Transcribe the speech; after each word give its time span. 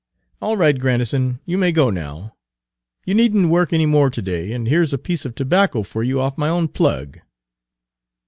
"All 0.41 0.57
right, 0.57 0.79
Grandison, 0.79 1.41
you 1.45 1.59
may 1.59 1.71
go 1.71 1.91
now. 1.91 2.35
You 3.05 3.13
need 3.13 3.35
n't 3.35 3.51
work 3.51 3.71
any 3.71 3.85
more 3.85 4.09
to 4.09 4.19
day, 4.23 4.51
and 4.51 4.67
here's 4.67 4.93
a 4.93 4.97
piece 4.97 5.25
of 5.25 5.35
tobacco 5.35 5.83
for 5.83 6.01
you 6.01 6.19
off 6.19 6.39
my 6.39 6.49
own 6.49 6.69
plug." 6.69 7.19